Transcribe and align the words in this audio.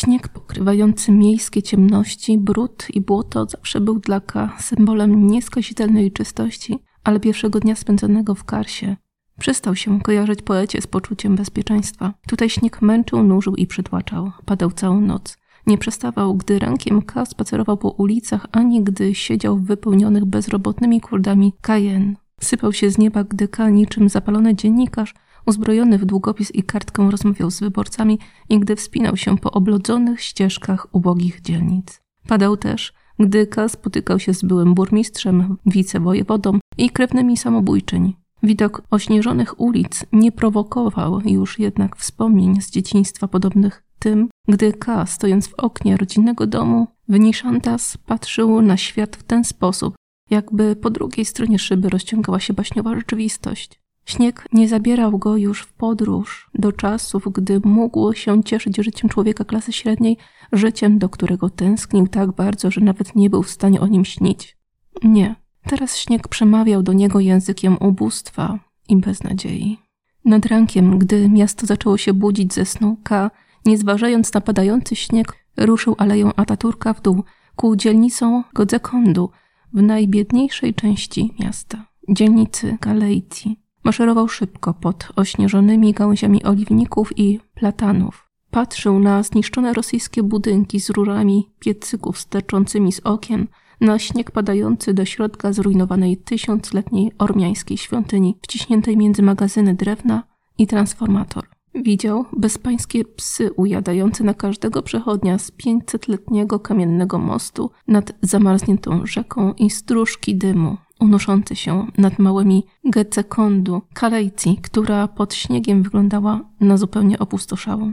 Śnieg 0.00 0.28
pokrywający 0.28 1.12
miejskie 1.12 1.62
ciemności, 1.62 2.38
brud 2.38 2.86
i 2.94 3.00
błoto 3.00 3.46
zawsze 3.46 3.80
był 3.80 3.98
dla 3.98 4.20
K 4.20 4.56
symbolem 4.60 5.26
nieskazitelnej 5.26 6.12
czystości, 6.12 6.78
ale 7.04 7.20
pierwszego 7.20 7.60
dnia 7.60 7.76
spędzonego 7.76 8.34
w 8.34 8.44
Karsie 8.44 8.96
przestał 9.38 9.76
się 9.76 10.00
kojarzyć 10.00 10.42
poecie 10.42 10.82
z 10.82 10.86
poczuciem 10.86 11.36
bezpieczeństwa. 11.36 12.14
Tutaj 12.28 12.50
śnieg 12.50 12.82
męczył, 12.82 13.22
nużył 13.22 13.56
i 13.56 13.66
przytłaczał. 13.66 14.32
Padał 14.44 14.70
całą 14.70 15.00
noc. 15.00 15.36
Nie 15.66 15.78
przestawał, 15.78 16.34
gdy 16.34 16.58
rankiem 16.58 17.02
K 17.02 17.26
spacerował 17.26 17.76
po 17.76 17.88
ulicach, 17.88 18.46
ani 18.52 18.82
gdy 18.82 19.14
siedział 19.14 19.56
w 19.56 19.66
wypełnionych 19.66 20.24
bezrobotnymi 20.24 21.00
kurdami 21.00 21.52
Cayenne. 21.60 22.14
Sypał 22.40 22.72
się 22.72 22.90
z 22.90 22.98
nieba, 22.98 23.24
gdy 23.24 23.48
K 23.48 23.70
niczym 23.70 24.08
zapalony 24.08 24.54
dziennikarz 24.54 25.14
uzbrojony 25.46 25.98
w 25.98 26.04
długopis 26.04 26.50
i 26.54 26.62
kartkę 26.62 27.10
rozmawiał 27.10 27.50
z 27.50 27.60
wyborcami 27.60 28.18
i 28.48 28.58
gdy 28.58 28.76
wspinał 28.76 29.16
się 29.16 29.38
po 29.38 29.50
oblodzonych 29.50 30.20
ścieżkach 30.20 30.86
ubogich 30.92 31.40
dzielnic. 31.40 32.00
Padał 32.28 32.56
też, 32.56 32.92
gdy 33.18 33.46
K 33.46 33.68
spotykał 33.68 34.18
się 34.18 34.34
z 34.34 34.42
byłym 34.42 34.74
burmistrzem, 34.74 35.56
wicewojewodą 35.66 36.58
i 36.78 36.90
krewnymi 36.90 37.36
samobójczyń. 37.36 38.14
Widok 38.42 38.82
ośnieżonych 38.90 39.60
ulic 39.60 40.04
nie 40.12 40.32
prowokował 40.32 41.20
już 41.24 41.58
jednak 41.58 41.96
wspomnień 41.96 42.60
z 42.60 42.70
dzieciństwa 42.70 43.28
podobnych 43.28 43.82
tym, 43.98 44.28
gdy 44.48 44.72
K, 44.72 45.06
stojąc 45.06 45.48
w 45.48 45.54
oknie 45.54 45.96
rodzinnego 45.96 46.46
domu, 46.46 46.86
Wyniszantas 47.10 47.96
patrzył 47.96 48.62
na 48.62 48.76
świat 48.76 49.16
w 49.16 49.22
ten 49.22 49.44
sposób, 49.44 49.94
jakby 50.30 50.76
po 50.76 50.90
drugiej 50.90 51.24
stronie 51.24 51.58
szyby 51.58 51.88
rozciągała 51.88 52.40
się 52.40 52.52
baśniowa 52.52 52.94
rzeczywistość. 52.94 53.79
Śnieg 54.10 54.48
nie 54.52 54.68
zabierał 54.68 55.18
go 55.18 55.36
już 55.36 55.62
w 55.62 55.72
podróż 55.72 56.50
do 56.54 56.72
czasów, 56.72 57.28
gdy 57.32 57.60
mógł 57.64 58.12
się 58.12 58.44
cieszyć 58.44 58.76
życiem 58.76 59.10
człowieka 59.10 59.44
klasy 59.44 59.72
średniej, 59.72 60.16
życiem, 60.52 60.98
do 60.98 61.08
którego 61.08 61.50
tęsknił 61.50 62.08
tak 62.08 62.32
bardzo, 62.32 62.70
że 62.70 62.80
nawet 62.80 63.16
nie 63.16 63.30
był 63.30 63.42
w 63.42 63.50
stanie 63.50 63.80
o 63.80 63.86
nim 63.86 64.04
śnić. 64.04 64.56
Nie. 65.02 65.34
Teraz 65.62 65.96
śnieg 65.96 66.28
przemawiał 66.28 66.82
do 66.82 66.92
niego 66.92 67.20
językiem 67.20 67.76
ubóstwa 67.80 68.58
i 68.88 68.96
beznadziei. 68.96 69.78
Nad 70.24 70.46
rankiem, 70.46 70.98
gdy 70.98 71.28
miasto 71.28 71.66
zaczęło 71.66 71.98
się 71.98 72.12
budzić 72.14 72.54
ze 72.54 72.64
snu, 72.64 72.96
K, 73.02 73.30
nie 73.64 73.78
zważając 73.78 74.34
na 74.34 74.40
padający 74.40 74.96
śnieg, 74.96 75.36
ruszył 75.56 75.94
aleją 75.98 76.30
Ataturka 76.36 76.94
w 76.94 77.02
dół 77.02 77.24
ku 77.56 77.76
dzielnicą 77.76 78.42
Godzekondu 78.54 79.30
w 79.72 79.82
najbiedniejszej 79.82 80.74
części 80.74 81.34
miasta, 81.40 81.86
dzielnicy 82.08 82.78
Galeiti. 82.80 83.69
Maszerował 83.84 84.28
szybko 84.28 84.74
pod 84.74 85.08
ośnieżonymi 85.16 85.92
gałęziami 85.92 86.44
oliwników 86.44 87.18
i 87.18 87.40
platanów. 87.54 88.30
Patrzył 88.50 88.98
na 88.98 89.22
zniszczone 89.22 89.72
rosyjskie 89.72 90.22
budynki 90.22 90.80
z 90.80 90.90
rurami 90.90 91.50
piecyków 91.58 92.18
sterczącymi 92.18 92.92
z 92.92 93.00
okien, 93.00 93.46
na 93.80 93.98
śnieg 93.98 94.30
padający 94.30 94.94
do 94.94 95.04
środka 95.04 95.52
zrujnowanej 95.52 96.16
tysiącletniej 96.16 97.12
ormiańskiej 97.18 97.78
świątyni, 97.78 98.38
wciśniętej 98.42 98.96
między 98.96 99.22
magazyny 99.22 99.74
drewna 99.74 100.22
i 100.58 100.66
transformator. 100.66 101.46
Widział 101.74 102.24
bezpańskie 102.36 103.04
psy 103.04 103.50
ujadające 103.56 104.24
na 104.24 104.34
każdego 104.34 104.82
przechodnia 104.82 105.38
z 105.38 105.50
pięćsetletniego 105.50 106.60
kamiennego 106.60 107.18
mostu 107.18 107.70
nad 107.88 108.12
zamarzniętą 108.22 109.06
rzeką 109.06 109.52
i 109.52 109.70
stróżki 109.70 110.36
dymu, 110.36 110.76
unoszący 111.00 111.56
się 111.56 111.86
nad 111.98 112.18
małymi 112.18 112.66
Gecekondu, 112.84 113.82
Kalejci, 113.94 114.58
która 114.62 115.08
pod 115.08 115.34
śniegiem 115.34 115.82
wyglądała 115.82 116.40
na 116.60 116.76
zupełnie 116.76 117.18
opustoszałą. 117.18 117.92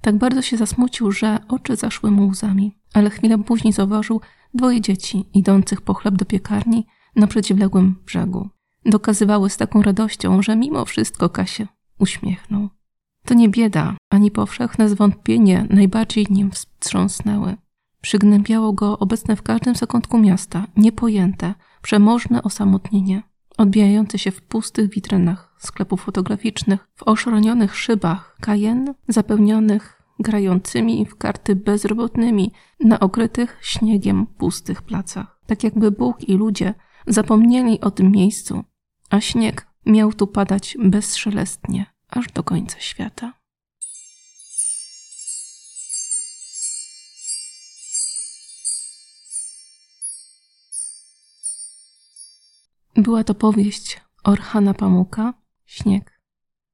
Tak 0.00 0.18
bardzo 0.18 0.42
się 0.42 0.56
zasmucił, 0.56 1.12
że 1.12 1.38
oczy 1.48 1.76
zaszły 1.76 2.10
mu 2.10 2.26
łzami, 2.26 2.78
ale 2.94 3.10
chwilę 3.10 3.38
później 3.38 3.72
zauważył 3.72 4.20
dwoje 4.54 4.80
dzieci 4.80 5.24
idących 5.34 5.80
po 5.80 5.94
chleb 5.94 6.14
do 6.14 6.24
piekarni 6.24 6.86
na 7.16 7.26
przeciwległym 7.26 7.96
brzegu. 8.06 8.48
Dokazywały 8.84 9.50
z 9.50 9.56
taką 9.56 9.82
radością, 9.82 10.42
że 10.42 10.56
mimo 10.56 10.84
wszystko 10.84 11.28
Kasie 11.28 11.66
uśmiechnął. 11.98 12.68
To 13.24 13.34
nie 13.34 13.48
bieda, 13.48 13.96
ani 14.10 14.30
powszechne 14.30 14.88
zwątpienie 14.88 15.66
najbardziej 15.70 16.26
nim 16.30 16.50
wstrząsnęły. 16.50 17.56
Przygnębiało 18.04 18.72
go 18.72 18.98
obecne 18.98 19.36
w 19.36 19.42
każdym 19.42 19.74
zakątku 19.74 20.18
miasta, 20.18 20.66
niepojęte, 20.76 21.54
przemożne 21.82 22.42
osamotnienie, 22.42 23.22
odbijające 23.58 24.18
się 24.18 24.30
w 24.30 24.42
pustych 24.42 24.90
witrynach 24.90 25.54
sklepów 25.58 26.02
fotograficznych, 26.02 26.88
w 26.94 27.02
oszronionych 27.02 27.76
szybach 27.76 28.36
kajen 28.40 28.94
zapełnionych 29.08 30.02
grającymi 30.18 31.06
w 31.06 31.16
karty 31.16 31.56
bezrobotnymi 31.56 32.52
na 32.80 33.00
okrytych 33.00 33.58
śniegiem 33.62 34.26
pustych 34.26 34.82
placach. 34.82 35.40
Tak 35.46 35.64
jakby 35.64 35.90
Bóg 35.90 36.28
i 36.28 36.34
ludzie 36.34 36.74
zapomnieli 37.06 37.80
o 37.80 37.90
tym 37.90 38.10
miejscu, 38.10 38.64
a 39.10 39.20
śnieg 39.20 39.66
miał 39.86 40.12
tu 40.12 40.26
padać 40.26 40.76
bezszelestnie, 40.84 41.86
aż 42.08 42.32
do 42.32 42.42
końca 42.42 42.80
świata. 42.80 43.43
Była 52.96 53.24
to 53.24 53.34
powieść 53.34 54.00
Orhana 54.24 54.74
Pamuka, 54.74 55.34
Śnieg. 55.66 56.13